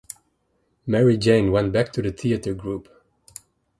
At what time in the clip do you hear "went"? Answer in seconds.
1.51-1.71